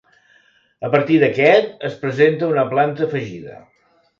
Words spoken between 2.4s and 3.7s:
una planta afegida.